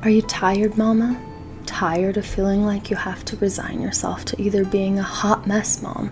Are 0.00 0.10
you 0.10 0.22
tired, 0.22 0.78
Mama? 0.78 1.20
Tired 1.66 2.16
of 2.16 2.24
feeling 2.24 2.64
like 2.64 2.88
you 2.88 2.94
have 2.94 3.24
to 3.24 3.36
resign 3.38 3.82
yourself 3.82 4.24
to 4.26 4.40
either 4.40 4.64
being 4.64 4.96
a 4.96 5.02
hot 5.02 5.44
mess 5.44 5.82
mom 5.82 6.10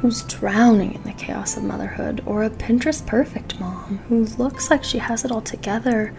who's 0.00 0.22
drowning 0.22 0.94
in 0.94 1.02
the 1.02 1.12
chaos 1.12 1.54
of 1.54 1.62
motherhood, 1.62 2.22
or 2.24 2.42
a 2.42 2.48
Pinterest 2.48 3.06
perfect 3.06 3.60
mom 3.60 3.98
who 4.08 4.24
looks 4.24 4.70
like 4.70 4.82
she 4.82 4.96
has 4.96 5.26
it 5.26 5.30
all 5.30 5.42
together, 5.42 6.14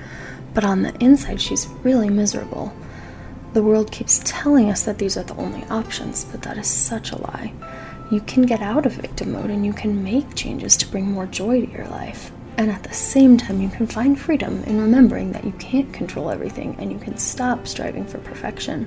but 0.53 0.63
on 0.63 0.83
the 0.83 0.95
inside 1.03 1.41
she's 1.41 1.67
really 1.81 2.11
miserable? 2.11 2.71
The 3.53 3.63
world 3.63 3.91
keeps 3.91 4.21
telling 4.23 4.69
us 4.69 4.83
that 4.83 4.99
these 4.99 5.17
are 5.17 5.23
the 5.23 5.35
only 5.35 5.63
options, 5.63 6.25
but 6.25 6.43
that 6.43 6.59
is 6.59 6.67
such 6.67 7.11
a 7.11 7.19
lie. 7.19 7.53
You 8.11 8.21
can 8.21 8.43
get 8.43 8.61
out 8.61 8.85
of 8.85 8.93
victim 8.93 9.31
mode 9.31 9.49
and 9.49 9.65
you 9.65 9.73
can 9.73 10.03
make 10.03 10.35
changes 10.35 10.77
to 10.77 10.87
bring 10.87 11.09
more 11.09 11.25
joy 11.25 11.65
to 11.65 11.71
your 11.71 11.87
life. 11.87 12.31
And 12.59 12.69
at 12.69 12.83
the 12.83 12.93
same 12.93 13.37
time, 13.37 13.61
you 13.61 13.69
can 13.69 13.87
find 13.87 14.19
freedom 14.19 14.65
in 14.65 14.81
remembering 14.81 15.31
that 15.31 15.45
you 15.45 15.53
can't 15.53 15.93
control 15.93 16.29
everything 16.29 16.75
and 16.77 16.91
you 16.91 16.99
can 16.99 17.15
stop 17.15 17.65
striving 17.65 18.05
for 18.05 18.17
perfection. 18.17 18.85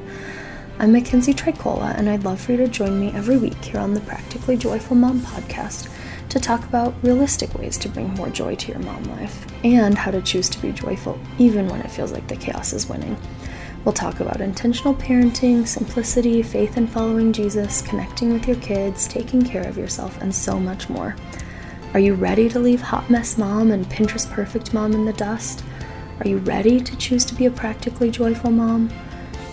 I'm 0.78 0.92
Mackenzie 0.92 1.32
Tricola, 1.32 1.96
and 1.96 2.10
I'd 2.10 2.22
love 2.22 2.38
for 2.38 2.52
you 2.52 2.58
to 2.58 2.68
join 2.68 3.00
me 3.00 3.12
every 3.12 3.38
week 3.38 3.64
here 3.64 3.80
on 3.80 3.94
the 3.94 4.02
Practically 4.02 4.58
Joyful 4.58 4.94
Mom 4.94 5.20
podcast 5.22 5.90
to 6.28 6.38
talk 6.38 6.62
about 6.64 6.92
realistic 7.02 7.54
ways 7.54 7.78
to 7.78 7.88
bring 7.88 8.12
more 8.12 8.28
joy 8.28 8.56
to 8.56 8.72
your 8.72 8.80
mom 8.80 9.04
life 9.04 9.46
and 9.64 9.96
how 9.96 10.10
to 10.10 10.20
choose 10.20 10.50
to 10.50 10.60
be 10.60 10.70
joyful 10.72 11.18
even 11.38 11.66
when 11.66 11.80
it 11.80 11.90
feels 11.90 12.12
like 12.12 12.28
the 12.28 12.36
chaos 12.36 12.74
is 12.74 12.90
winning. 12.90 13.16
We'll 13.86 13.94
talk 13.94 14.20
about 14.20 14.42
intentional 14.42 14.94
parenting, 14.96 15.66
simplicity, 15.66 16.42
faith 16.42 16.76
in 16.76 16.88
following 16.88 17.32
Jesus, 17.32 17.80
connecting 17.80 18.34
with 18.34 18.46
your 18.46 18.58
kids, 18.58 19.08
taking 19.08 19.40
care 19.40 19.66
of 19.66 19.78
yourself, 19.78 20.20
and 20.20 20.34
so 20.34 20.60
much 20.60 20.90
more. 20.90 21.16
Are 21.94 22.00
you 22.00 22.14
ready 22.14 22.48
to 22.48 22.58
leave 22.58 22.80
hot 22.80 23.10
mess 23.10 23.36
mom 23.36 23.70
and 23.70 23.84
Pinterest 23.84 24.26
perfect 24.30 24.72
mom 24.72 24.94
in 24.94 25.04
the 25.04 25.12
dust? 25.12 25.62
Are 26.20 26.26
you 26.26 26.38
ready 26.38 26.80
to 26.80 26.96
choose 26.96 27.22
to 27.26 27.34
be 27.34 27.44
a 27.44 27.50
practically 27.50 28.10
joyful 28.10 28.50
mom? 28.50 28.90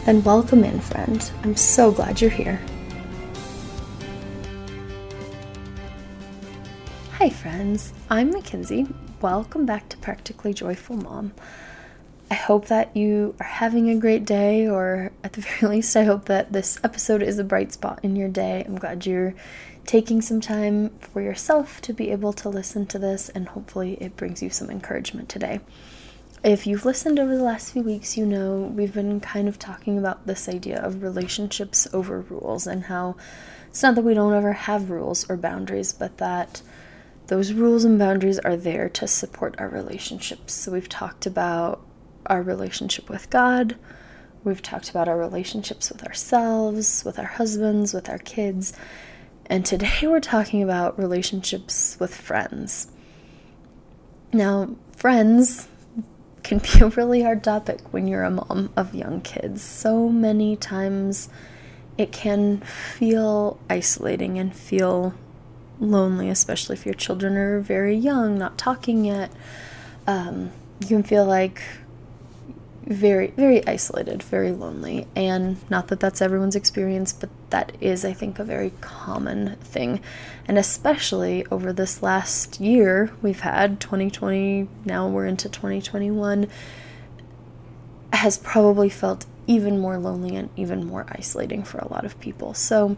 Then 0.06 0.24
welcome 0.24 0.64
in, 0.64 0.80
friend. 0.80 1.30
I'm 1.44 1.58
so 1.58 1.92
glad 1.92 2.22
you're 2.22 2.30
here. 2.30 2.62
Hi, 7.18 7.30
friends. 7.30 7.92
I'm 8.10 8.32
Mackenzie. 8.32 8.88
Welcome 9.20 9.66
back 9.66 9.90
to 9.90 9.98
Practically 9.98 10.54
Joyful 10.54 10.96
Mom. 10.96 11.34
I 12.32 12.36
hope 12.36 12.68
that 12.68 12.96
you 12.96 13.36
are 13.42 13.48
having 13.48 13.90
a 13.90 13.96
great 13.98 14.24
day, 14.24 14.66
or 14.66 15.12
at 15.26 15.34
the 15.34 15.42
very 15.42 15.76
least, 15.76 15.98
I 15.98 16.06
hope 16.06 16.26
that 16.26 16.54
this 16.54 16.80
episode 16.86 17.22
is 17.22 17.38
a 17.38 17.44
bright 17.44 17.74
spot 17.74 18.00
in 18.02 18.16
your 18.16 18.30
day. 18.30 18.64
I'm 18.66 18.78
glad 18.78 19.06
you're 19.06 19.36
taking 19.90 20.22
some 20.22 20.40
time 20.40 20.92
for 21.00 21.20
yourself 21.20 21.82
to 21.82 21.92
be 21.92 22.12
able 22.12 22.32
to 22.32 22.48
listen 22.48 22.86
to 22.86 23.00
this, 23.00 23.28
and 23.30 23.50
hopefully, 23.50 23.94
it 24.00 24.16
brings 24.16 24.40
you 24.40 24.48
some 24.48 24.70
encouragement 24.70 25.28
today. 25.28 25.60
If 26.44 26.68
you've 26.68 26.86
listened 26.86 27.18
over 27.18 27.36
the 27.36 27.42
last 27.42 27.74
few 27.74 27.82
weeks, 27.82 28.16
you 28.16 28.24
know 28.24 28.72
we've 28.76 28.94
been 28.94 29.20
kind 29.20 29.48
of 29.48 29.58
talking 29.58 29.98
about 29.98 30.28
this 30.28 30.48
idea 30.48 30.80
of 30.80 31.02
relationships 31.02 31.88
over 31.92 32.22
rules 32.22 32.68
and 32.68 32.84
how 32.84 33.16
it's 33.68 33.82
not 33.82 33.96
that 33.96 34.04
we 34.04 34.14
don't 34.14 34.36
ever 34.36 34.54
have 34.54 34.92
rules 34.92 35.28
or 35.28 35.36
boundaries, 35.36 35.92
but 35.92 36.20
that 36.20 36.62
those 37.26 37.54
rules 37.54 37.84
and 37.84 37.98
boundaries 37.98 38.38
are 38.38 38.56
there 38.56 38.90
to 38.90 39.08
support 39.08 39.56
our 39.58 39.70
relationships. 39.70 40.54
So 40.54 40.72
we've 40.72 40.88
talked 40.88 41.26
about 41.26 41.84
our 42.28 42.44
relationship 42.44 43.10
with 43.10 43.32
God, 43.32 43.76
we've 44.44 44.62
talked 44.62 44.92
about 44.92 45.08
our 45.08 45.18
relationships 45.18 45.90
with 45.90 46.04
ourselves, 46.06 47.04
with 47.04 47.18
our 47.18 47.26
husbands, 47.26 47.92
with 47.92 48.08
our 48.08 48.20
kids, 48.20 48.72
and 49.50 49.66
today 49.66 50.02
we're 50.04 50.20
talking 50.20 50.62
about 50.62 50.98
relationships 51.00 51.98
with 52.00 52.16
friends. 52.16 52.92
Now, 54.32 54.76
friends 54.96 55.68
can 56.44 56.60
be 56.60 56.80
a 56.82 56.88
really 56.90 57.24
hard 57.24 57.44
topic 57.44 57.82
when 57.92 58.08
you're 58.08 58.24
a 58.24 58.30
mom 58.30 58.72
of 58.78 58.94
young 58.94 59.22
kids. 59.22 59.64
So 59.64 60.08
many 60.08 60.56
times 60.56 61.30
it 61.98 62.12
can 62.12 62.60
feel 62.60 63.60
isolating 63.70 64.38
and 64.38 64.56
feel 64.56 65.16
lonely, 65.80 66.30
especially 66.30 66.76
if 66.76 66.86
your 66.86 66.94
children 66.94 67.36
are 67.36 67.60
very 67.60 67.96
young, 67.96 68.38
not 68.38 68.58
talking 68.58 69.04
yet. 69.04 69.32
Um, 70.06 70.52
you 70.80 70.88
can 70.88 71.04
feel 71.04 71.26
like 71.26 71.62
very, 72.86 73.28
very 73.32 73.66
isolated, 73.68 74.24
very 74.24 74.52
lonely. 74.52 75.08
And 75.16 75.58
not 75.70 75.88
that 75.90 76.00
that's 76.00 76.22
everyone's 76.22 76.56
experience, 76.56 77.14
but 77.14 77.30
that 77.50 77.72
is, 77.80 78.04
I 78.04 78.14
think, 78.14 78.40
a 78.40 78.44
very 78.44 78.74
common 78.82 79.56
thing. 79.58 80.02
And 80.48 80.58
especially 80.58 81.46
over 81.48 81.72
this 81.72 82.02
last 82.02 82.60
year 82.60 83.12
we've 83.22 83.42
had, 83.42 83.80
2020, 83.80 84.68
now 84.86 85.08
we're 85.08 85.26
into 85.26 85.50
2021, 85.50 86.48
has 88.14 88.38
probably 88.38 88.90
felt 88.90 89.26
even 89.46 89.80
more 89.80 89.98
lonely 89.98 90.36
and 90.36 90.50
even 90.56 90.86
more 90.86 91.06
isolating 91.10 91.64
for 91.64 91.80
a 91.80 91.88
lot 91.92 92.06
of 92.06 92.20
people. 92.20 92.54
So, 92.54 92.98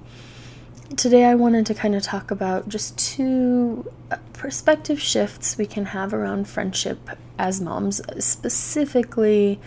today 0.98 1.26
I 1.26 1.36
wanted 1.36 1.66
to 1.68 1.74
kind 1.74 1.96
of 1.96 2.04
talk 2.04 2.32
about 2.32 2.68
just 2.68 2.98
two 2.98 3.90
uh, 4.10 4.18
perspective 4.34 5.02
shifts 5.02 5.58
we 5.58 5.66
can 5.66 5.86
have 5.86 6.14
around 6.14 6.48
friendship 6.48 7.10
as 7.38 7.62
moms, 7.62 8.02
specifically 8.24 9.60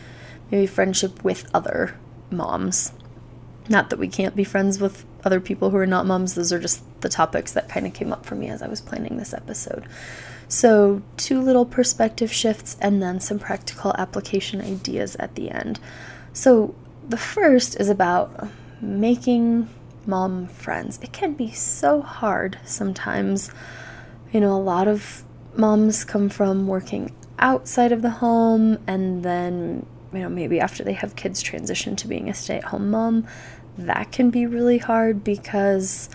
maybe 0.50 0.66
friendship 0.66 1.24
with 1.24 1.48
other 1.54 1.96
moms. 2.30 2.92
Not 3.68 3.90
that 3.90 3.98
we 3.98 4.08
can't 4.08 4.36
be 4.36 4.44
friends 4.44 4.80
with 4.80 5.06
other 5.24 5.40
people 5.40 5.70
who 5.70 5.78
are 5.78 5.86
not 5.86 6.04
moms, 6.04 6.34
those 6.34 6.52
are 6.52 6.58
just 6.58 6.82
the 7.00 7.08
topics 7.08 7.52
that 7.52 7.68
kind 7.68 7.86
of 7.86 7.94
came 7.94 8.12
up 8.12 8.26
for 8.26 8.34
me 8.34 8.48
as 8.48 8.60
I 8.60 8.68
was 8.68 8.80
planning 8.80 9.16
this 9.16 9.32
episode. 9.32 9.86
So, 10.48 11.02
two 11.16 11.40
little 11.40 11.64
perspective 11.64 12.30
shifts 12.30 12.76
and 12.80 13.02
then 13.02 13.18
some 13.18 13.38
practical 13.38 13.94
application 13.96 14.60
ideas 14.60 15.16
at 15.16 15.34
the 15.34 15.50
end. 15.50 15.80
So, 16.34 16.74
the 17.08 17.16
first 17.16 17.80
is 17.80 17.88
about 17.88 18.48
making 18.82 19.70
mom 20.06 20.46
friends. 20.46 20.98
It 21.02 21.12
can 21.12 21.34
be 21.34 21.50
so 21.50 22.02
hard 22.02 22.58
sometimes. 22.64 23.50
You 24.32 24.40
know, 24.40 24.52
a 24.52 24.60
lot 24.60 24.88
of 24.88 25.24
moms 25.56 26.04
come 26.04 26.28
from 26.28 26.66
working 26.66 27.14
outside 27.38 27.92
of 27.92 28.02
the 28.02 28.10
home 28.10 28.78
and 28.86 29.22
then 29.22 29.86
you 30.12 30.20
know, 30.20 30.28
maybe 30.28 30.60
after 30.60 30.84
they 30.84 30.92
have 30.92 31.16
kids 31.16 31.42
transition 31.42 31.96
to 31.96 32.08
being 32.08 32.30
a 32.30 32.34
stay 32.34 32.58
at 32.58 32.64
home 32.64 32.90
mom, 32.90 33.26
that 33.76 34.12
can 34.12 34.30
be 34.30 34.46
really 34.46 34.78
hard 34.78 35.24
because 35.24 36.08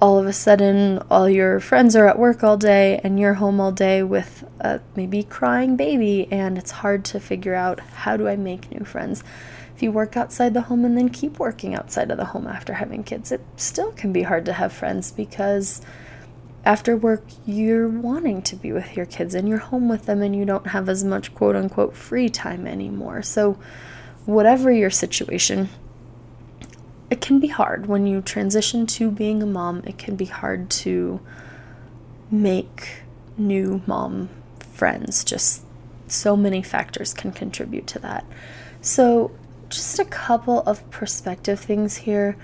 all 0.00 0.18
of 0.18 0.26
a 0.26 0.32
sudden 0.32 0.98
all 1.10 1.28
your 1.28 1.58
friends 1.58 1.96
are 1.96 2.06
at 2.06 2.18
work 2.18 2.44
all 2.44 2.56
day 2.56 3.00
and 3.02 3.18
you're 3.18 3.34
home 3.34 3.60
all 3.60 3.72
day 3.72 4.02
with 4.02 4.44
a 4.60 4.80
maybe 4.94 5.22
crying 5.22 5.76
baby 5.76 6.28
and 6.30 6.58
it's 6.58 6.70
hard 6.70 7.04
to 7.04 7.18
figure 7.18 7.54
out 7.54 7.80
how 7.80 8.16
do 8.16 8.28
I 8.28 8.36
make 8.36 8.70
new 8.70 8.84
friends. 8.84 9.24
If 9.74 9.82
you 9.82 9.90
work 9.90 10.16
outside 10.16 10.54
the 10.54 10.62
home 10.62 10.84
and 10.84 10.96
then 10.96 11.08
keep 11.08 11.38
working 11.38 11.74
outside 11.74 12.10
of 12.10 12.16
the 12.16 12.26
home 12.26 12.46
after 12.46 12.74
having 12.74 13.02
kids, 13.02 13.32
it 13.32 13.40
still 13.56 13.92
can 13.92 14.12
be 14.12 14.22
hard 14.22 14.44
to 14.44 14.52
have 14.52 14.72
friends 14.72 15.10
because 15.10 15.80
after 16.64 16.96
work 16.96 17.24
you're 17.44 17.88
wanting 17.88 18.40
to 18.42 18.56
be 18.56 18.72
with 18.72 18.96
your 18.96 19.04
kids 19.04 19.34
and 19.34 19.48
you're 19.48 19.58
home 19.58 19.88
with 19.88 20.06
them 20.06 20.22
and 20.22 20.34
you 20.34 20.44
don't 20.44 20.68
have 20.68 20.88
as 20.88 21.04
much 21.04 21.34
quote 21.34 21.56
unquote 21.56 21.96
free 21.96 22.28
time 22.28 22.66
anymore. 22.66 23.22
So, 23.22 23.58
whatever 24.26 24.70
your 24.70 24.90
situation, 24.90 25.68
it 27.10 27.20
can 27.20 27.38
be 27.38 27.48
hard 27.48 27.86
when 27.86 28.06
you 28.06 28.22
transition 28.22 28.86
to 28.86 29.10
being 29.10 29.42
a 29.42 29.46
mom. 29.46 29.82
It 29.86 29.98
can 29.98 30.16
be 30.16 30.24
hard 30.24 30.70
to 30.70 31.20
make 32.30 33.02
new 33.36 33.82
mom 33.86 34.30
friends. 34.58 35.24
Just 35.24 35.64
so 36.06 36.36
many 36.36 36.62
factors 36.62 37.12
can 37.12 37.32
contribute 37.32 37.86
to 37.88 37.98
that. 37.98 38.24
So, 38.80 39.32
just 39.74 39.98
a 39.98 40.04
couple 40.04 40.60
of 40.62 40.88
perspective 40.90 41.60
things 41.60 41.98
here. 41.98 42.36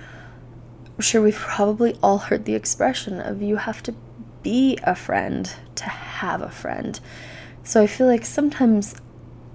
I'm 0.87 1.03
sure 1.03 1.23
we've 1.23 1.35
probably 1.35 1.97
all 2.03 2.19
heard 2.19 2.45
the 2.45 2.55
expression 2.55 3.21
of 3.21 3.41
you 3.43 3.57
have 3.57 3.83
to 3.85 3.95
be 4.43 4.79
a 4.83 4.95
friend 4.95 5.53
to 5.77 5.85
have 5.85 6.43
a 6.43 6.51
friend. 6.51 6.99
So 7.63 7.83
I 7.83 7.87
feel 7.87 8.07
like 8.07 8.25
sometimes 8.25 8.95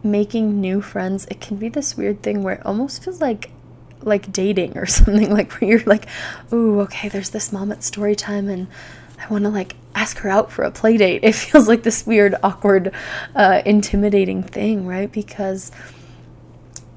making 0.03 0.61
new 0.61 0.82
friends, 0.82 1.26
it 1.29 1.41
can 1.41 1.58
be 1.58 1.70
this 1.70 1.97
weird 1.97 2.22
thing 2.22 2.44
where 2.44 2.55
it 2.55 2.66
almost 2.66 3.03
feels 3.03 3.22
like 3.22 3.52
like 4.02 4.32
dating 4.32 4.78
or 4.78 4.85
something 4.97 5.32
like 5.32 5.52
where 5.53 5.70
you're 5.72 5.84
like, 5.85 6.08
"Ooh, 6.53 6.79
okay, 6.82 7.09
there's 7.09 7.32
this 7.32 7.52
mom 7.52 7.72
at 7.72 7.84
story 7.84 8.16
time 8.16 8.47
and 8.47 8.67
I 9.20 9.28
want 9.32 9.46
to 9.46 9.49
like 9.49 9.76
ask 9.96 10.17
her 10.20 10.29
out 10.29 10.52
for 10.52 10.64
a 10.64 10.72
play 10.72 10.97
date." 10.97 11.23
It 11.23 11.34
feels 11.34 11.67
like 11.67 11.84
this 11.84 12.05
weird, 12.05 12.35
awkward, 12.44 12.94
uh, 13.35 13.61
intimidating 13.66 14.44
thing, 14.44 14.85
right? 14.85 15.11
Because 15.11 15.72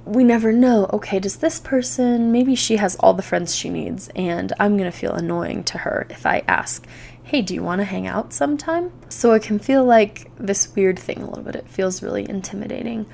we 0.08 0.24
never 0.24 0.52
know. 0.52 0.88
Okay, 0.92 1.18
does 1.18 1.36
this 1.36 1.60
person, 1.60 2.32
maybe 2.32 2.54
she 2.54 2.76
has 2.76 2.96
all 2.96 3.14
the 3.14 3.22
friends 3.22 3.54
she 3.54 3.68
needs, 3.68 4.08
and 4.16 4.52
I'm 4.58 4.76
gonna 4.76 4.90
feel 4.90 5.12
annoying 5.12 5.64
to 5.64 5.78
her 5.78 6.06
if 6.08 6.24
I 6.24 6.42
ask, 6.48 6.86
hey, 7.24 7.42
do 7.42 7.54
you 7.54 7.62
want 7.62 7.80
to 7.80 7.84
hang 7.84 8.06
out 8.06 8.32
sometime? 8.32 8.90
So 9.10 9.32
it 9.34 9.42
can 9.42 9.58
feel 9.58 9.84
like 9.84 10.30
this 10.38 10.74
weird 10.74 10.98
thing 10.98 11.18
a 11.18 11.28
little 11.28 11.44
bit. 11.44 11.56
It 11.56 11.68
feels 11.68 12.02
really 12.02 12.26
intimidating. 12.26 13.04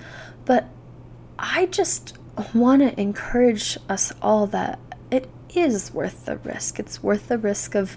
But 0.44 0.68
I 1.36 1.66
just 1.66 2.16
want 2.54 2.82
to 2.82 3.00
encourage 3.00 3.76
us 3.88 4.12
all 4.22 4.46
that 4.48 4.78
it 5.10 5.28
is 5.52 5.92
worth 5.92 6.26
the 6.26 6.36
risk. 6.36 6.78
It's 6.78 7.02
worth 7.02 7.26
the 7.26 7.38
risk 7.38 7.74
of 7.74 7.96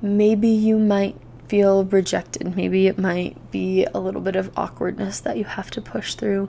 maybe 0.00 0.48
you 0.48 0.78
might 0.78 1.16
feel 1.48 1.84
rejected. 1.84 2.56
Maybe 2.56 2.86
it 2.86 2.98
might 2.98 3.50
be 3.50 3.84
a 3.92 4.00
little 4.00 4.22
bit 4.22 4.36
of 4.36 4.50
awkwardness 4.56 5.20
that 5.20 5.36
you 5.36 5.44
have 5.44 5.70
to 5.72 5.82
push 5.82 6.14
through. 6.14 6.48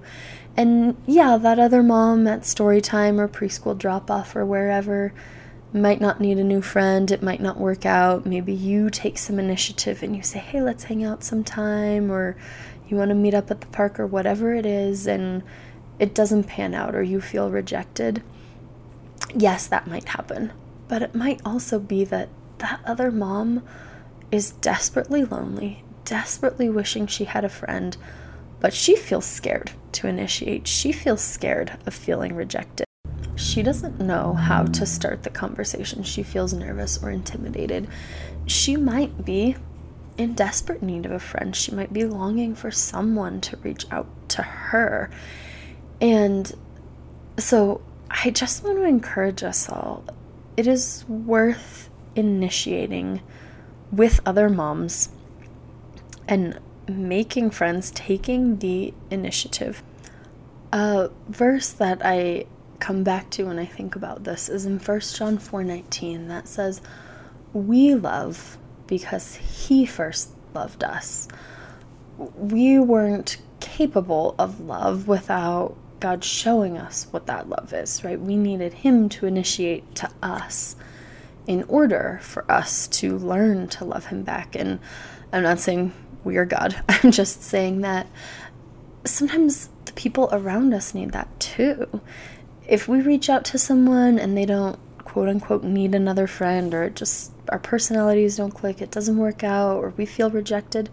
And 0.55 0.95
yeah, 1.07 1.37
that 1.37 1.57
other 1.59 1.81
mom 1.81 2.27
at 2.27 2.45
story 2.45 2.79
time 2.79 3.19
or 3.19 3.27
preschool 3.27 3.77
drop 3.77 4.11
off 4.11 4.35
or 4.35 4.45
wherever 4.45 5.13
might 5.73 5.99
not 5.99 6.21
need 6.21 6.37
a 6.37 6.43
new 6.43 6.61
friend. 6.61 7.09
It 7.09 7.23
might 7.23 7.41
not 7.41 7.57
work 7.57 7.85
out. 7.85 8.25
Maybe 8.25 8.53
you 8.53 8.91
take 8.91 9.17
some 9.17 9.39
initiative 9.39 10.03
and 10.03 10.15
you 10.15 10.21
say, 10.21 10.37
hey, 10.39 10.61
let's 10.61 10.83
hang 10.83 11.03
out 11.03 11.23
sometime, 11.23 12.11
or 12.11 12.37
you 12.87 12.97
want 12.97 13.09
to 13.09 13.15
meet 13.15 13.33
up 13.33 13.49
at 13.49 13.61
the 13.61 13.67
park, 13.67 13.99
or 13.99 14.05
whatever 14.05 14.53
it 14.53 14.67
is, 14.67 15.07
and 15.07 15.41
it 15.97 16.13
doesn't 16.13 16.43
pan 16.43 16.75
out, 16.75 16.93
or 16.93 17.01
you 17.01 17.19
feel 17.19 17.49
rejected. 17.49 18.21
Yes, 19.33 19.65
that 19.65 19.87
might 19.87 20.09
happen. 20.09 20.53
But 20.87 21.01
it 21.01 21.15
might 21.15 21.41
also 21.43 21.79
be 21.79 22.03
that 22.05 22.29
that 22.59 22.81
other 22.85 23.11
mom 23.11 23.63
is 24.31 24.51
desperately 24.51 25.23
lonely, 25.25 25.83
desperately 26.05 26.69
wishing 26.69 27.07
she 27.07 27.25
had 27.25 27.43
a 27.43 27.49
friend, 27.49 27.97
but 28.63 28.73
she 28.73 28.95
feels 28.95 29.25
scared 29.25 29.73
to 29.91 30.07
initiate. 30.07 30.69
She 30.69 30.93
feels 30.93 31.19
scared 31.19 31.77
of 31.85 31.93
feeling 31.93 32.33
rejected. 32.33 32.85
She 33.35 33.61
doesn't 33.61 33.99
know 33.99 34.35
how 34.35 34.63
to 34.63 34.85
start 34.85 35.23
the 35.23 35.29
conversation. 35.29 36.01
She 36.01 36.23
feels 36.23 36.53
nervous 36.53 37.03
or 37.03 37.11
intimidated. 37.11 37.89
She 38.45 38.77
might 38.77 39.25
be 39.25 39.57
in 40.17 40.33
desperate 40.33 40.81
need 40.81 41.05
of 41.05 41.11
a 41.11 41.19
friend. 41.19 41.53
She 41.53 41.75
might 41.75 41.91
be 41.91 42.05
longing 42.05 42.55
for 42.55 42.71
someone 42.71 43.41
to 43.41 43.57
reach 43.57 43.85
out 43.91 44.07
to 44.29 44.43
her. 44.43 45.09
And 45.99 46.49
so 47.37 47.81
I 48.09 48.29
just 48.29 48.63
want 48.63 48.77
to 48.77 48.85
encourage 48.85 49.43
us 49.43 49.67
all. 49.67 50.05
It 50.55 50.67
is 50.67 51.03
worth 51.09 51.89
initiating 52.15 53.23
with 53.91 54.21
other 54.25 54.49
moms 54.49 55.09
and 56.29 56.61
making 56.87 57.51
friends, 57.51 57.91
taking 57.91 58.57
the 58.57 58.93
initiative. 59.09 59.83
A 60.71 61.09
verse 61.27 61.71
that 61.71 62.01
I 62.03 62.45
come 62.79 63.03
back 63.03 63.29
to 63.31 63.45
when 63.45 63.59
I 63.59 63.65
think 63.65 63.95
about 63.95 64.23
this 64.23 64.49
is 64.49 64.65
in 64.65 64.79
1 64.79 65.15
John 65.15 65.37
4:19 65.37 66.27
that 66.27 66.47
says, 66.47 66.81
"We 67.53 67.95
love 67.95 68.57
because 68.87 69.35
he 69.35 69.85
first 69.85 70.29
loved 70.53 70.83
us." 70.83 71.27
We 72.17 72.79
weren't 72.79 73.37
capable 73.59 74.35
of 74.37 74.59
love 74.59 75.07
without 75.07 75.75
God 75.99 76.23
showing 76.23 76.77
us 76.77 77.07
what 77.11 77.27
that 77.27 77.47
love 77.49 77.73
is, 77.73 78.03
right? 78.03 78.19
We 78.19 78.35
needed 78.35 78.73
him 78.73 79.07
to 79.09 79.25
initiate 79.25 79.95
to 79.95 80.09
us 80.21 80.75
in 81.47 81.63
order 81.67 82.19
for 82.21 82.49
us 82.51 82.87
to 82.87 83.17
learn 83.17 83.67
to 83.67 83.85
love 83.85 84.07
Him 84.07 84.23
back. 84.23 84.55
And 84.55 84.79
I'm 85.31 85.43
not 85.43 85.59
saying 85.59 85.93
we 86.23 86.37
are 86.37 86.45
God, 86.45 86.83
I'm 86.89 87.11
just 87.11 87.43
saying 87.43 87.81
that 87.81 88.07
sometimes 89.05 89.69
the 89.85 89.93
people 89.93 90.29
around 90.31 90.73
us 90.73 90.93
need 90.93 91.11
that 91.11 91.39
too. 91.39 92.01
If 92.67 92.87
we 92.87 93.01
reach 93.01 93.29
out 93.29 93.43
to 93.45 93.57
someone 93.57 94.17
and 94.17 94.37
they 94.37 94.45
don't 94.45 94.79
quote 94.99 95.29
unquote 95.29 95.63
need 95.63 95.93
another 95.93 96.27
friend, 96.27 96.73
or 96.73 96.89
just 96.89 97.31
our 97.49 97.59
personalities 97.59 98.37
don't 98.37 98.51
click, 98.51 98.81
it 98.81 98.91
doesn't 98.91 99.17
work 99.17 99.43
out, 99.43 99.77
or 99.77 99.89
we 99.97 100.05
feel 100.05 100.29
rejected, 100.29 100.89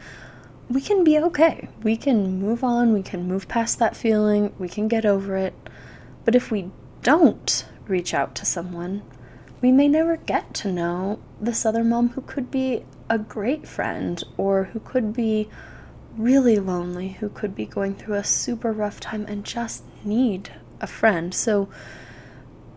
we 0.69 0.81
can 0.81 1.05
be 1.05 1.19
okay. 1.19 1.69
We 1.83 1.97
can 1.97 2.39
move 2.39 2.63
on, 2.63 2.93
we 2.93 3.03
can 3.03 3.27
move 3.27 3.49
past 3.49 3.79
that 3.79 3.97
feeling, 3.97 4.53
we 4.59 4.69
can 4.69 4.89
get 4.89 5.05
over 5.07 5.37
it. 5.37 5.55
But 6.25 6.35
if 6.35 6.51
we 6.51 6.71
don't 7.03 7.67
reach 7.89 8.13
out 8.13 8.35
to 8.37 8.47
someone, 8.47 9.03
we 9.61 9.73
may 9.73 9.89
never 9.89 10.17
get 10.17 10.55
to 10.55 10.73
know 10.73 11.19
this 11.41 11.67
other 11.67 11.85
mom 11.85 12.11
who 12.11 12.21
could 12.21 12.51
be 12.51 12.85
a 13.11 13.19
great 13.19 13.69
friend 13.69 14.23
or 14.39 14.65
who 14.65 14.81
could 14.81 15.13
be 15.13 15.51
really 16.17 16.59
lonely, 16.59 17.11
who 17.21 17.29
could 17.29 17.55
be 17.55 17.67
going 17.67 17.95
through 17.95 18.15
a 18.15 18.25
super 18.25 18.73
rough 18.73 19.01
time 19.01 19.27
and 19.29 19.45
just 19.45 19.85
need 20.05 20.53
a 20.81 20.87
friend. 20.87 21.35
So 21.35 21.69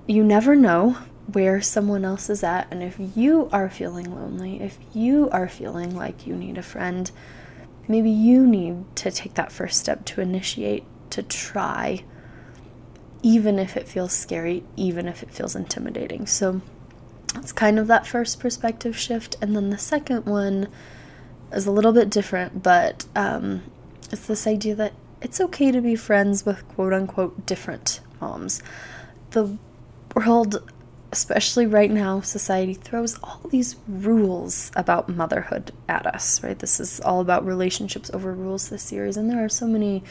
you 0.07 0.23
never 0.23 0.55
know 0.55 0.97
where 1.31 1.61
someone 1.61 2.03
else 2.03 2.29
is 2.29 2.43
at. 2.43 2.67
And 2.71 2.83
if 2.83 2.97
you 3.15 3.47
are 3.53 3.69
feeling 3.69 4.13
lonely, 4.13 4.61
if 4.61 4.77
you 4.93 5.29
are 5.29 5.47
feeling 5.47 5.95
like 5.95 6.27
you 6.27 6.35
need 6.35 6.57
a 6.57 6.63
friend, 6.63 7.09
maybe 7.87 8.09
you 8.09 8.45
need 8.45 8.95
to 8.97 9.11
take 9.11 9.35
that 9.35 9.51
first 9.51 9.79
step 9.79 10.03
to 10.05 10.21
initiate, 10.21 10.83
to 11.11 11.23
try, 11.23 12.03
even 13.21 13.59
if 13.59 13.77
it 13.77 13.87
feels 13.87 14.11
scary, 14.11 14.63
even 14.75 15.07
if 15.07 15.23
it 15.23 15.31
feels 15.31 15.55
intimidating. 15.55 16.25
So 16.25 16.61
it's 17.35 17.51
kind 17.51 17.79
of 17.79 17.87
that 17.87 18.05
first 18.07 18.39
perspective 18.39 18.97
shift. 18.97 19.35
And 19.41 19.55
then 19.55 19.69
the 19.69 19.77
second 19.77 20.25
one 20.25 20.67
is 21.51 21.65
a 21.65 21.71
little 21.71 21.93
bit 21.93 22.09
different, 22.09 22.63
but 22.63 23.05
um, 23.15 23.63
it's 24.11 24.27
this 24.27 24.47
idea 24.47 24.75
that 24.75 24.93
it's 25.21 25.39
okay 25.39 25.71
to 25.71 25.81
be 25.81 25.95
friends 25.95 26.45
with 26.45 26.67
quote 26.69 26.93
unquote 26.93 27.45
different 27.45 28.01
moms. 28.19 28.61
The 29.31 29.57
world, 30.15 30.69
especially 31.11 31.65
right 31.65 31.89
now, 31.89 32.21
society 32.21 32.73
throws 32.73 33.17
all 33.23 33.41
these 33.49 33.75
rules 33.87 34.71
about 34.75 35.09
motherhood 35.09 35.71
at 35.87 36.05
us, 36.05 36.43
right? 36.43 36.57
This 36.57 36.79
is 36.79 36.99
all 37.01 37.21
about 37.21 37.45
relationships 37.45 38.11
over 38.13 38.33
rules 38.33 38.69
this 38.69 38.83
series, 38.83 39.17
and 39.17 39.29
there 39.29 39.43
are 39.43 39.49
so 39.49 39.65
many 39.65 40.03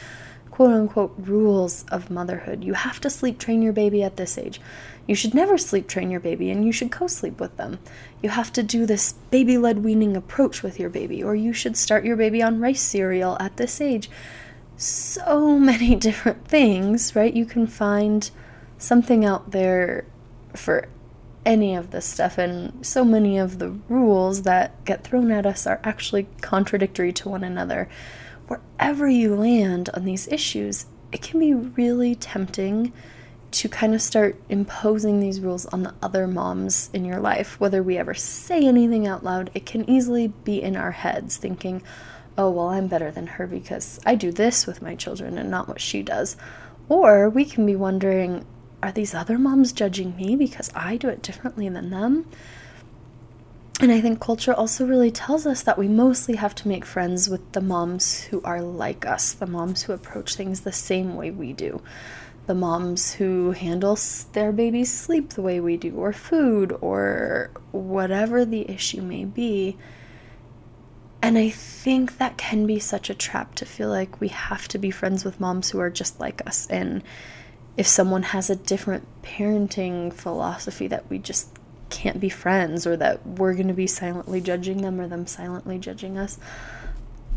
quote 0.49 0.73
unquote 0.73 1.13
rules 1.17 1.83
of 1.91 2.11
motherhood. 2.11 2.63
You 2.63 2.73
have 2.73 2.99
to 3.01 3.09
sleep 3.09 3.39
train 3.39 3.61
your 3.61 3.73
baby 3.73 4.03
at 4.03 4.17
this 4.17 4.37
age. 4.37 4.59
You 5.05 5.15
should 5.15 5.33
never 5.33 5.57
sleep 5.57 5.87
train 5.87 6.11
your 6.11 6.19
baby 6.19 6.49
and 6.49 6.65
you 6.65 6.71
should 6.71 6.91
co 6.91 7.07
sleep 7.07 7.39
with 7.39 7.57
them. 7.57 7.79
You 8.21 8.29
have 8.29 8.53
to 8.53 8.63
do 8.63 8.85
this 8.85 9.13
baby 9.31 9.57
led 9.57 9.83
weaning 9.83 10.15
approach 10.15 10.63
with 10.63 10.79
your 10.79 10.89
baby, 10.89 11.21
or 11.21 11.35
you 11.35 11.51
should 11.51 11.75
start 11.75 12.05
your 12.05 12.15
baby 12.15 12.41
on 12.41 12.61
rice 12.61 12.81
cereal 12.81 13.37
at 13.39 13.57
this 13.57 13.81
age. 13.81 14.09
So 14.77 15.59
many 15.59 15.95
different 15.95 16.47
things, 16.47 17.15
right? 17.15 17.33
You 17.33 17.45
can 17.45 17.67
find 17.67 18.29
something 18.77 19.25
out 19.25 19.51
there 19.51 20.05
for 20.55 20.87
any 21.45 21.75
of 21.75 21.91
this 21.91 22.05
stuff, 22.05 22.37
and 22.37 22.85
so 22.85 23.03
many 23.03 23.37
of 23.37 23.59
the 23.59 23.71
rules 23.89 24.43
that 24.43 24.85
get 24.85 25.03
thrown 25.03 25.29
at 25.29 25.45
us 25.45 25.67
are 25.67 25.81
actually 25.83 26.27
contradictory 26.41 27.11
to 27.11 27.27
one 27.27 27.43
another. 27.43 27.89
Wherever 28.47 29.09
you 29.09 29.35
land 29.35 29.89
on 29.93 30.05
these 30.05 30.29
issues, 30.29 30.85
it 31.11 31.21
can 31.21 31.41
be 31.41 31.53
really 31.53 32.15
tempting 32.15 32.93
to 33.53 33.69
kind 33.69 33.93
of 33.93 34.01
start 34.01 34.35
imposing 34.49 35.19
these 35.19 35.39
rules 35.39 35.65
on 35.67 35.83
the 35.83 35.93
other 36.01 36.27
moms 36.27 36.89
in 36.93 37.05
your 37.05 37.19
life. 37.19 37.59
Whether 37.59 37.83
we 37.83 37.97
ever 37.97 38.13
say 38.13 38.65
anything 38.65 39.07
out 39.07 39.23
loud, 39.23 39.51
it 39.53 39.65
can 39.65 39.87
easily 39.89 40.27
be 40.27 40.61
in 40.61 40.75
our 40.75 40.91
heads 40.91 41.37
thinking, 41.37 41.83
oh, 42.37 42.49
well, 42.49 42.69
I'm 42.69 42.87
better 42.87 43.11
than 43.11 43.27
her 43.27 43.45
because 43.45 43.99
I 44.05 44.15
do 44.15 44.31
this 44.31 44.65
with 44.65 44.81
my 44.81 44.95
children 44.95 45.37
and 45.37 45.51
not 45.51 45.67
what 45.67 45.81
she 45.81 46.01
does. 46.01 46.35
Or 46.89 47.29
we 47.29 47.45
can 47.45 47.65
be 47.65 47.75
wondering, 47.75 48.45
are 48.81 48.91
these 48.91 49.13
other 49.13 49.37
moms 49.37 49.71
judging 49.71 50.15
me 50.15 50.35
because 50.35 50.71
I 50.75 50.97
do 50.97 51.07
it 51.07 51.21
differently 51.21 51.69
than 51.69 51.91
them? 51.91 52.25
And 53.79 53.91
I 53.91 54.01
think 54.01 54.19
culture 54.19 54.53
also 54.53 54.85
really 54.85 55.11
tells 55.11 55.45
us 55.45 55.61
that 55.63 55.77
we 55.77 55.87
mostly 55.87 56.35
have 56.35 56.55
to 56.55 56.67
make 56.67 56.85
friends 56.85 57.29
with 57.29 57.51
the 57.51 57.61
moms 57.61 58.23
who 58.23 58.41
are 58.43 58.61
like 58.61 59.05
us, 59.05 59.33
the 59.33 59.47
moms 59.47 59.83
who 59.83 59.93
approach 59.93 60.35
things 60.35 60.61
the 60.61 60.71
same 60.71 61.15
way 61.15 61.31
we 61.31 61.53
do 61.53 61.81
the 62.45 62.53
moms 62.53 63.13
who 63.13 63.51
handle 63.51 63.97
their 64.33 64.51
baby's 64.51 64.91
sleep 64.91 65.29
the 65.29 65.41
way 65.41 65.59
we 65.59 65.77
do, 65.77 65.95
or 65.95 66.11
food, 66.11 66.77
or 66.81 67.51
whatever 67.71 68.43
the 68.43 68.69
issue 68.69 69.01
may 69.01 69.23
be. 69.25 69.77
And 71.21 71.37
I 71.37 71.49
think 71.49 72.17
that 72.17 72.37
can 72.37 72.67
be 72.67 72.79
such 72.79 73.09
a 73.09 73.15
trap 73.15 73.55
to 73.55 73.65
feel 73.65 73.87
like 73.87 74.19
we 74.19 74.27
have 74.27 74.67
to 74.69 74.77
be 74.77 74.91
friends 74.91 75.23
with 75.23 75.39
moms 75.39 75.69
who 75.69 75.79
are 75.79 75.89
just 75.89 76.19
like 76.19 76.45
us. 76.45 76.67
And 76.67 77.01
if 77.77 77.87
someone 77.87 78.23
has 78.23 78.49
a 78.49 78.57
different 78.57 79.07
parenting 79.21 80.11
philosophy, 80.11 80.87
that 80.87 81.09
we 81.09 81.19
just 81.19 81.47
can't 81.89 82.19
be 82.19 82.27
friends, 82.27 82.85
or 82.85 82.97
that 82.97 83.25
we're 83.25 83.53
going 83.53 83.69
to 83.69 83.73
be 83.73 83.87
silently 83.87 84.41
judging 84.41 84.81
them, 84.81 84.99
or 84.99 85.07
them 85.07 85.25
silently 85.25 85.77
judging 85.77 86.17
us. 86.17 86.37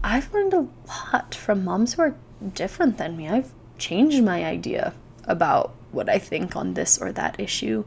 I've 0.03 0.35
learned 0.35 0.53
a 0.53 0.69
lot 0.89 1.33
from 1.33 1.65
moms 1.65 1.95
who 1.95 2.03
are 2.03 2.17
different 2.55 2.99
than 2.99 3.17
me. 3.17 3.29
I've 3.29 3.53
change 3.78 4.21
my 4.21 4.45
idea 4.45 4.95
about 5.25 5.75
what 5.92 6.09
I 6.09 6.18
think 6.18 6.54
on 6.56 6.75
this 6.75 6.99
or 6.99 7.12
that 7.12 7.38
issue 7.40 7.85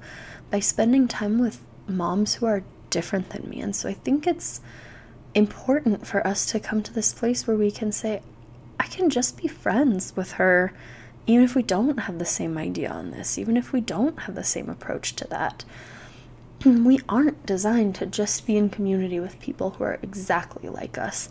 by 0.49 0.59
spending 0.59 1.07
time 1.07 1.39
with 1.39 1.59
moms 1.87 2.35
who 2.35 2.45
are 2.45 2.63
different 2.89 3.29
than 3.29 3.49
me. 3.49 3.61
And 3.61 3.75
so 3.75 3.89
I 3.89 3.93
think 3.93 4.25
it's 4.25 4.61
important 5.35 6.07
for 6.07 6.25
us 6.25 6.45
to 6.47 6.59
come 6.59 6.81
to 6.83 6.93
this 6.93 7.13
place 7.13 7.45
where 7.45 7.57
we 7.57 7.71
can 7.71 7.91
say, 7.91 8.21
I 8.79 8.87
can 8.87 9.09
just 9.09 9.37
be 9.37 9.47
friends 9.47 10.15
with 10.15 10.33
her, 10.33 10.73
even 11.27 11.43
if 11.43 11.55
we 11.55 11.61
don't 11.63 11.99
have 12.01 12.17
the 12.17 12.25
same 12.25 12.57
idea 12.57 12.89
on 12.89 13.11
this, 13.11 13.37
even 13.37 13.57
if 13.57 13.71
we 13.71 13.81
don't 13.81 14.21
have 14.21 14.35
the 14.35 14.43
same 14.43 14.69
approach 14.69 15.15
to 15.17 15.27
that. 15.27 15.65
We 16.65 16.99
aren't 17.07 17.45
designed 17.45 17.95
to 17.95 18.05
just 18.05 18.45
be 18.45 18.57
in 18.57 18.69
community 18.69 19.19
with 19.19 19.39
people 19.39 19.71
who 19.71 19.83
are 19.85 19.99
exactly 20.01 20.67
like 20.67 20.97
us. 20.97 21.29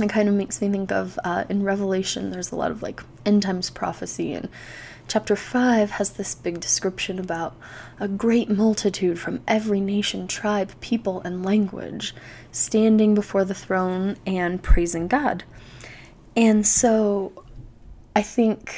it 0.00 0.08
kind 0.08 0.28
of 0.28 0.34
makes 0.34 0.60
me 0.60 0.68
think 0.68 0.90
of 0.90 1.18
uh, 1.22 1.44
in 1.48 1.62
Revelation, 1.62 2.30
there's 2.30 2.50
a 2.50 2.56
lot 2.56 2.72
of 2.72 2.82
like 2.82 3.02
end 3.24 3.42
times 3.42 3.70
prophecy, 3.70 4.32
and 4.32 4.48
chapter 5.08 5.36
5 5.36 5.92
has 5.92 6.10
this 6.10 6.34
big 6.34 6.60
description 6.60 7.18
about 7.18 7.56
a 8.00 8.08
great 8.08 8.48
multitude 8.48 9.18
from 9.18 9.42
every 9.46 9.80
nation, 9.80 10.26
tribe, 10.26 10.72
people, 10.80 11.20
and 11.22 11.44
language 11.44 12.14
standing 12.50 13.14
before 13.14 13.44
the 13.44 13.54
throne 13.54 14.16
and 14.26 14.62
praising 14.62 15.08
God. 15.08 15.44
And 16.36 16.66
so 16.66 17.44
I 18.16 18.22
think 18.22 18.74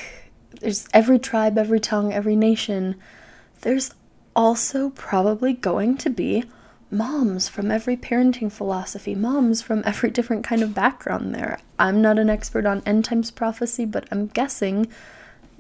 there's 0.61 0.89
every 0.93 1.19
tribe, 1.19 1.59
every 1.59 1.81
tongue, 1.81 2.13
every 2.13 2.37
nation. 2.37 2.97
There's 3.61 3.95
also 4.35 4.91
probably 4.91 5.53
going 5.53 5.97
to 5.99 6.11
be 6.11 6.45
moms 6.91 7.49
from 7.49 7.71
every 7.71 7.97
parenting 7.97 8.51
philosophy, 8.51 9.15
moms 9.15 9.63
from 9.63 9.83
every 9.85 10.11
different 10.11 10.45
kind 10.45 10.63
of 10.63 10.75
background 10.75 11.35
there. 11.35 11.59
I'm 11.79 12.01
not 12.01 12.19
an 12.19 12.31
expert 12.31 12.67
on 12.67 12.83
end 12.87 13.05
times 13.05 13.31
prophecy, 13.31 13.85
but 13.85 14.07
I'm 14.11 14.29
guessing 14.29 14.89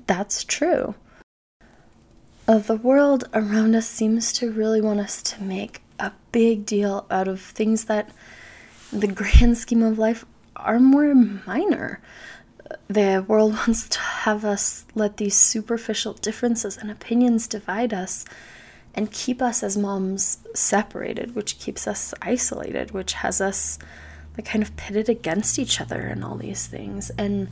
that's 0.06 0.44
true. 0.44 0.94
Uh, 2.46 2.58
the 2.58 2.76
world 2.76 3.24
around 3.32 3.74
us 3.74 3.88
seems 3.88 4.32
to 4.34 4.52
really 4.52 4.80
want 4.80 5.00
us 5.00 5.22
to 5.22 5.42
make 5.42 5.80
a 5.98 6.12
big 6.30 6.66
deal 6.66 7.06
out 7.10 7.26
of 7.26 7.40
things 7.40 7.86
that, 7.86 8.10
in 8.92 9.00
the 9.00 9.06
grand 9.06 9.56
scheme 9.56 9.82
of 9.82 9.98
life, 9.98 10.26
are 10.54 10.78
more 10.78 11.14
minor. 11.14 12.00
The 12.88 13.24
world 13.26 13.52
wants 13.66 13.88
to 13.88 13.98
have 13.98 14.44
us 14.44 14.84
let 14.94 15.16
these 15.16 15.36
superficial 15.36 16.12
differences 16.12 16.76
and 16.76 16.90
opinions 16.90 17.46
divide 17.46 17.94
us 17.94 18.24
and 18.94 19.10
keep 19.10 19.42
us 19.42 19.62
as 19.62 19.76
moms 19.76 20.38
separated, 20.54 21.34
which 21.34 21.58
keeps 21.58 21.86
us 21.86 22.14
isolated, 22.22 22.92
which 22.92 23.14
has 23.14 23.40
us 23.40 23.78
like 24.36 24.46
kind 24.46 24.62
of 24.62 24.76
pitted 24.76 25.08
against 25.08 25.58
each 25.58 25.80
other 25.80 26.00
and 26.00 26.24
all 26.24 26.36
these 26.36 26.66
things. 26.66 27.10
And 27.18 27.48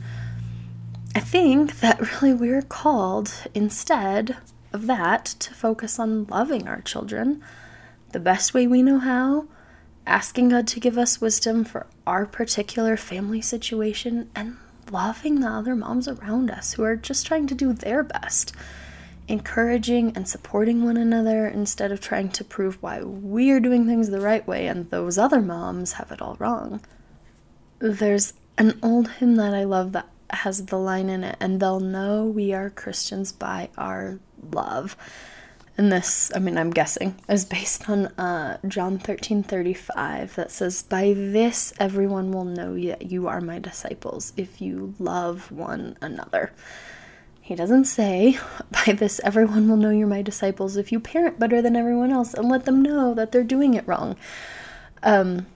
I 1.15 1.19
think 1.19 1.79
that 1.81 2.21
really 2.21 2.33
we're 2.33 2.61
called 2.61 3.31
instead 3.53 4.37
of 4.71 4.87
that 4.87 5.25
to 5.25 5.53
focus 5.53 5.99
on 5.99 6.25
loving 6.25 6.67
our 6.67 6.81
children 6.81 7.43
the 8.11 8.19
best 8.19 8.53
way 8.53 8.67
we 8.67 8.81
know 8.81 8.99
how, 8.99 9.47
asking 10.05 10.49
God 10.49 10.67
to 10.67 10.79
give 10.79 10.97
us 10.97 11.21
wisdom 11.21 11.63
for 11.63 11.87
our 12.05 12.25
particular 12.25 12.95
family 12.97 13.41
situation, 13.41 14.29
and 14.35 14.57
loving 14.91 15.39
the 15.39 15.47
other 15.47 15.75
moms 15.75 16.07
around 16.07 16.51
us 16.51 16.73
who 16.73 16.83
are 16.83 16.95
just 16.95 17.25
trying 17.25 17.47
to 17.47 17.55
do 17.55 17.73
their 17.73 18.03
best 18.03 18.53
encouraging 19.27 20.11
and 20.15 20.27
supporting 20.27 20.83
one 20.83 20.97
another 20.97 21.47
instead 21.47 21.91
of 21.91 22.01
trying 22.01 22.29
to 22.29 22.43
prove 22.43 22.81
why 22.81 23.01
we're 23.01 23.59
doing 23.59 23.85
things 23.85 24.09
the 24.09 24.19
right 24.19 24.45
way 24.47 24.67
and 24.67 24.89
those 24.89 25.17
other 25.17 25.41
moms 25.41 25.93
have 25.93 26.11
it 26.11 26.21
all 26.21 26.35
wrong. 26.39 26.81
There's 27.79 28.33
an 28.57 28.79
old 28.81 29.09
hymn 29.11 29.35
that 29.35 29.53
I 29.53 29.63
love 29.63 29.91
that 29.93 30.07
has 30.29 30.65
the 30.65 30.77
line 30.77 31.09
in 31.09 31.23
it, 31.23 31.37
and 31.39 31.59
they'll 31.59 31.79
know 31.79 32.25
we 32.25 32.53
are 32.53 32.69
Christians 32.69 33.31
by 33.31 33.69
our 33.77 34.19
love. 34.51 34.97
And 35.75 35.91
this, 35.91 36.31
I 36.35 36.39
mean, 36.39 36.57
I'm 36.57 36.69
guessing, 36.69 37.15
is 37.27 37.45
based 37.45 37.89
on 37.89 38.07
uh, 38.07 38.59
John 38.67 38.99
13 38.99 39.41
35 39.43 40.35
that 40.35 40.51
says, 40.51 40.83
By 40.83 41.13
this 41.13 41.73
everyone 41.79 42.31
will 42.31 42.45
know 42.45 42.77
that 42.79 43.11
you 43.11 43.27
are 43.27 43.41
my 43.41 43.59
disciples 43.59 44.33
if 44.37 44.61
you 44.61 44.93
love 44.99 45.51
one 45.51 45.97
another. 46.01 46.51
He 47.43 47.55
doesn't 47.55 47.85
say, 47.85 48.39
By 48.85 48.93
this, 48.93 49.19
everyone 49.21 49.67
will 49.67 49.75
know 49.75 49.89
you're 49.89 50.07
my 50.07 50.21
disciples 50.21 50.77
if 50.77 50.93
you 50.93 50.99
parent 51.01 51.39
better 51.39 51.61
than 51.61 51.75
everyone 51.75 52.09
else 52.09 52.33
and 52.33 52.47
let 52.47 52.63
them 52.63 52.81
know 52.81 53.13
that 53.13 53.33
they're 53.33 53.43
doing 53.43 53.73
it 53.73 53.85
wrong. 53.85 54.15
Um, 55.03 55.47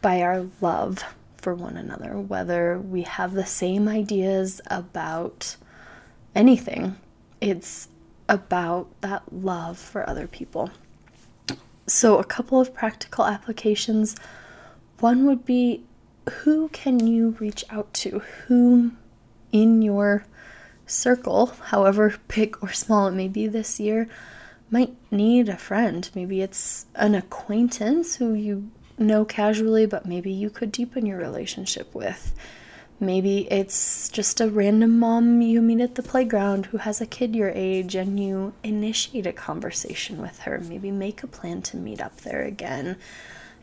by 0.00 0.22
our 0.22 0.46
love 0.60 1.02
for 1.36 1.52
one 1.52 1.76
another, 1.76 2.16
whether 2.16 2.78
we 2.78 3.02
have 3.02 3.34
the 3.34 3.44
same 3.44 3.88
ideas 3.88 4.60
about 4.68 5.56
anything, 6.32 6.94
it's 7.40 7.88
about 8.28 8.88
that 9.00 9.24
love 9.32 9.78
for 9.78 10.08
other 10.08 10.28
people. 10.28 10.70
So, 11.88 12.18
a 12.18 12.24
couple 12.24 12.60
of 12.60 12.72
practical 12.72 13.26
applications. 13.26 14.14
One 15.00 15.26
would 15.26 15.44
be 15.44 15.82
who 16.42 16.68
can 16.68 17.04
you 17.04 17.30
reach 17.40 17.64
out 17.68 17.92
to? 17.94 18.20
Whom 18.46 18.96
in 19.50 19.82
your 19.82 20.24
circle, 20.86 21.46
however 21.64 22.14
big 22.28 22.56
or 22.62 22.72
small 22.72 23.08
it 23.08 23.12
may 23.12 23.28
be 23.28 23.46
this 23.46 23.78
year, 23.78 24.08
might 24.70 24.96
need 25.10 25.48
a 25.48 25.56
friend. 25.56 26.08
Maybe 26.14 26.40
it's 26.40 26.86
an 26.94 27.14
acquaintance 27.14 28.16
who 28.16 28.34
you 28.34 28.70
know 28.98 29.24
casually, 29.24 29.86
but 29.86 30.06
maybe 30.06 30.32
you 30.32 30.50
could 30.50 30.72
deepen 30.72 31.06
your 31.06 31.18
relationship 31.18 31.94
with. 31.94 32.34
Maybe 32.98 33.46
it's 33.50 34.08
just 34.08 34.40
a 34.40 34.48
random 34.48 34.98
mom 34.98 35.42
you 35.42 35.60
meet 35.60 35.82
at 35.82 35.96
the 35.96 36.02
playground 36.02 36.66
who 36.66 36.78
has 36.78 37.00
a 37.00 37.06
kid 37.06 37.36
your 37.36 37.50
age 37.50 37.94
and 37.94 38.18
you 38.18 38.54
initiate 38.62 39.26
a 39.26 39.34
conversation 39.34 40.22
with 40.22 40.40
her. 40.40 40.62
Maybe 40.66 40.90
make 40.90 41.22
a 41.22 41.26
plan 41.26 41.60
to 41.62 41.76
meet 41.76 42.00
up 42.00 42.22
there 42.22 42.42
again. 42.42 42.96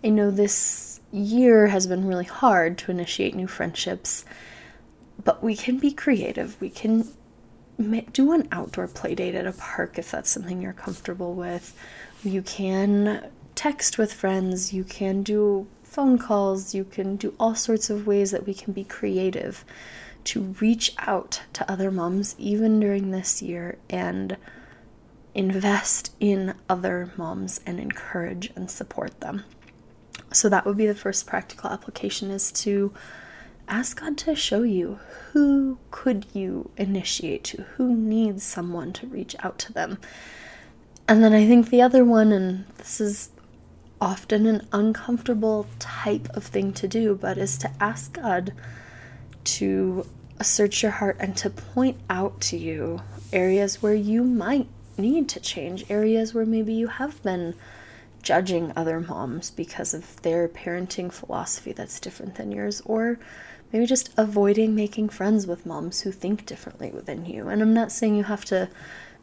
I 0.04 0.10
know 0.10 0.30
this 0.30 1.00
year 1.12 1.68
has 1.68 1.88
been 1.88 2.06
really 2.06 2.26
hard 2.26 2.78
to 2.80 2.92
initiate 2.92 3.34
new 3.34 3.48
friendships 3.48 4.24
but 5.22 5.44
we 5.44 5.56
can 5.56 5.78
be 5.78 5.92
creative. 5.92 6.60
We 6.62 6.70
can 6.70 7.08
do 8.12 8.32
an 8.34 8.48
outdoor 8.52 8.88
play 8.88 9.16
date 9.16 9.36
at 9.36 9.48
a 9.48 9.52
park 9.52 9.98
if 9.98 10.12
that's 10.12 10.30
something 10.30 10.62
you're 10.62 10.74
comfortable 10.74 11.34
with. 11.34 11.76
You 12.24 12.42
can 12.42 13.30
text 13.56 13.98
with 13.98 14.14
friends, 14.14 14.74
you 14.74 14.84
can 14.84 15.24
do 15.24 15.68
phone 15.84 16.18
calls, 16.18 16.74
you 16.74 16.84
can 16.84 17.16
do 17.16 17.34
all 17.40 17.56
sorts 17.56 17.90
of 17.90 18.08
ways 18.08 18.32
that 18.32 18.46
we 18.46 18.54
can 18.54 18.74
be 18.74 18.84
creative 18.84 19.64
to 20.24 20.42
reach 20.60 20.94
out 21.00 21.42
to 21.54 21.70
other 21.70 21.92
moms 21.92 22.36
even 22.38 22.80
during 22.80 23.12
this 23.12 23.42
year 23.42 23.78
and 23.90 24.38
invest 25.36 26.16
in 26.20 26.54
other 26.70 27.12
moms 27.18 27.60
and 27.66 27.80
encourage 27.80 28.52
and 28.56 28.70
support 28.70 29.20
them. 29.20 29.44
So 30.32 30.50
that 30.50 30.66
would 30.66 30.78
be 30.78 30.88
the 30.88 30.96
first 30.96 31.28
practical 31.28 31.70
application 31.70 32.32
is 32.32 32.52
to 32.54 32.94
ask 33.68 34.00
God 34.00 34.18
to 34.20 34.36
show 34.36 34.64
you 34.64 35.00
who 35.32 35.78
could 35.92 36.26
you 36.34 36.70
initiate 36.78 37.44
to, 37.46 37.64
who 37.76 37.96
needs 37.96 38.44
someone 38.44 38.94
to 38.94 39.08
reach 39.08 39.36
out 39.40 39.58
to 39.60 39.74
them. 39.74 39.98
And 41.08 41.24
then 41.24 41.34
I 41.34 41.46
think 41.46 41.70
the 41.70 41.82
other 41.82 42.06
one, 42.06 42.32
and 42.32 42.66
this 42.78 43.02
is 43.02 43.30
often 44.00 44.46
an 44.46 44.68
uncomfortable 44.72 45.68
type 45.80 46.28
of 46.36 46.44
thing 46.46 46.74
to 46.74 46.88
do, 46.88 47.16
but 47.16 47.38
is 47.38 47.58
to 47.60 47.72
ask 47.80 48.14
God 48.14 48.54
to 49.46 50.06
search 50.42 50.84
your 50.84 50.92
heart 50.94 51.18
and 51.20 51.36
to 51.38 51.50
point 51.50 51.98
out 52.10 52.42
to 52.42 52.58
you 52.58 53.02
areas 53.32 53.82
where 53.82 53.94
you 53.96 54.24
might 54.24 54.68
need 54.98 55.28
to 55.30 55.40
change, 55.40 55.86
areas 55.90 56.34
where 56.34 56.46
maybe 56.46 56.74
you 56.74 56.88
have 56.88 57.22
been 57.24 57.56
judging 58.22 58.72
other 58.76 59.00
moms 59.00 59.52
because 59.52 59.94
of 59.94 60.22
their 60.22 60.48
parenting 60.48 61.12
philosophy 61.12 61.74
that's 61.74 62.00
different 62.00 62.36
than 62.36 62.52
yours, 62.52 62.82
or 62.86 63.20
maybe 63.74 63.88
just 63.88 64.12
avoiding 64.16 64.76
making 64.76 65.10
friends 65.10 65.48
with 65.48 65.66
moms 65.66 66.02
who 66.02 66.12
think 66.12 66.46
differently 66.46 66.92
than 66.92 67.26
you. 67.26 67.48
And 67.48 67.62
I'm 67.62 67.74
not 67.74 67.92
saying 67.92 68.16
you 68.16 68.24
have 68.24 68.46
to 68.46 68.70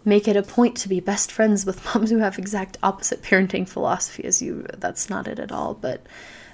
make 0.05 0.27
it 0.27 0.37
a 0.37 0.43
point 0.43 0.77
to 0.79 0.89
be 0.89 0.99
best 0.99 1.31
friends 1.31 1.65
with 1.65 1.85
moms 1.95 2.11
who 2.11 2.19
have 2.19 2.37
exact 2.39 2.77
opposite 2.83 3.23
parenting 3.23 3.67
philosophy 3.67 4.25
as 4.25 4.43
you. 4.43 4.67
That's 4.77 5.09
not 5.09 5.29
it 5.29 5.39
at 5.39 5.53
all. 5.53 5.75
But 5.75 6.05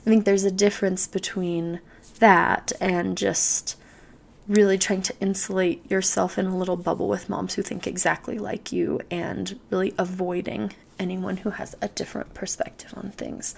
I 0.07 0.11
think 0.11 0.25
there's 0.25 0.45
a 0.45 0.51
difference 0.51 1.07
between 1.07 1.81
that 2.19 2.71
and 2.81 3.17
just 3.17 3.77
really 4.47 4.79
trying 4.79 5.03
to 5.03 5.15
insulate 5.21 5.91
yourself 5.91 6.39
in 6.39 6.47
a 6.47 6.57
little 6.57 6.77
bubble 6.77 7.09
with 7.09 7.29
moms 7.29 7.55
who 7.55 7.63
think 7.63 7.87
exactly 7.87 8.39
like 8.39 8.71
you 8.71 9.01
and 9.11 9.59
really 9.71 9.93
avoiding 9.99 10.73
anyone 10.99 11.39
who 11.39 11.51
has 11.51 11.75
a 11.81 11.89
different 11.89 12.33
perspective 12.35 12.93
on 12.97 13.11
things. 13.13 13.55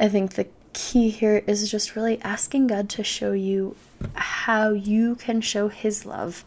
I 0.00 0.08
think 0.08 0.34
the 0.34 0.46
key 0.72 1.10
here 1.10 1.42
is 1.46 1.70
just 1.70 1.96
really 1.96 2.20
asking 2.22 2.68
God 2.68 2.88
to 2.90 3.04
show 3.04 3.32
you 3.32 3.76
how 4.14 4.70
you 4.70 5.14
can 5.16 5.40
show 5.40 5.68
His 5.68 6.06
love 6.06 6.44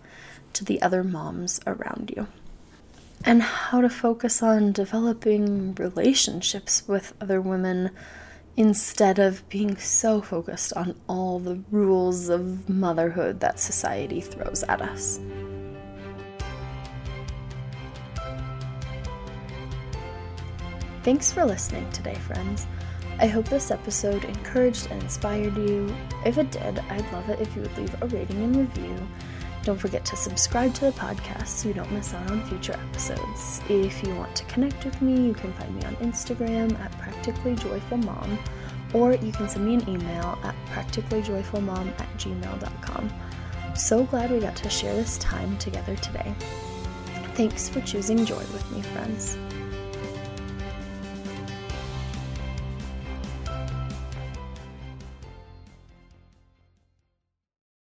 to 0.53 0.65
the 0.65 0.81
other 0.81 1.03
moms 1.03 1.59
around 1.65 2.13
you. 2.15 2.27
And 3.23 3.41
how 3.41 3.81
to 3.81 3.89
focus 3.89 4.41
on 4.41 4.71
developing 4.71 5.75
relationships 5.75 6.87
with 6.87 7.13
other 7.21 7.39
women 7.39 7.91
instead 8.57 9.19
of 9.19 9.47
being 9.49 9.77
so 9.77 10.21
focused 10.21 10.73
on 10.73 10.95
all 11.07 11.39
the 11.39 11.61
rules 11.71 12.29
of 12.29 12.67
motherhood 12.67 13.39
that 13.39 13.59
society 13.59 14.21
throws 14.21 14.63
at 14.63 14.81
us. 14.81 15.19
Thanks 21.03 21.31
for 21.31 21.45
listening 21.45 21.89
today, 21.91 22.15
friends. 22.15 22.67
I 23.21 23.27
hope 23.27 23.47
this 23.47 23.69
episode 23.69 24.23
encouraged 24.23 24.87
and 24.89 25.03
inspired 25.03 25.55
you. 25.55 25.95
If 26.25 26.39
it 26.39 26.49
did, 26.49 26.79
I'd 26.89 27.13
love 27.13 27.29
it 27.29 27.39
if 27.39 27.55
you 27.55 27.61
would 27.61 27.77
leave 27.77 28.01
a 28.01 28.07
rating 28.07 28.43
and 28.43 28.55
review. 28.55 28.95
Don't 29.63 29.77
forget 29.77 30.03
to 30.05 30.15
subscribe 30.15 30.73
to 30.75 30.85
the 30.85 30.91
podcast 30.93 31.45
so 31.45 31.67
you 31.67 31.75
don't 31.75 31.91
miss 31.91 32.15
out 32.15 32.31
on 32.31 32.43
future 32.47 32.73
episodes. 32.73 33.61
If 33.69 34.01
you 34.01 34.15
want 34.15 34.35
to 34.37 34.45
connect 34.45 34.83
with 34.83 34.99
me, 35.03 35.27
you 35.27 35.33
can 35.35 35.53
find 35.53 35.75
me 35.75 35.83
on 35.85 35.95
Instagram 35.97 36.77
at 36.79 36.91
Practically 36.97 37.53
Joyful 37.53 37.99
Mom, 37.99 38.39
or 38.91 39.13
you 39.13 39.31
can 39.31 39.47
send 39.47 39.67
me 39.67 39.75
an 39.75 39.87
email 39.87 40.39
at 40.41 40.55
practicallyjoyfulmom 40.71 41.89
at 42.01 42.17
gmail.com. 42.17 43.13
So 43.75 44.03
glad 44.05 44.31
we 44.31 44.39
got 44.39 44.55
to 44.55 44.69
share 44.71 44.95
this 44.95 45.19
time 45.19 45.59
together 45.59 45.95
today. 45.97 46.33
Thanks 47.35 47.69
for 47.69 47.81
choosing 47.81 48.25
joy 48.25 48.39
with 48.39 48.71
me, 48.71 48.81
friends. 48.81 49.37